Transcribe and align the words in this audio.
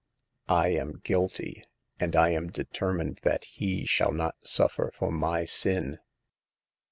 I 0.49 0.69
am 0.69 0.93
guilty, 1.03 1.63
and 1.99 2.15
I 2.15 2.29
am 2.31 2.49
determined 2.51 3.19
that 3.21 3.43
he 3.43 3.85
shall 3.85 4.11
not 4.11 4.33
suffer 4.41 4.91
for 4.97 5.11
my 5.11 5.45
sin. 5.45 5.99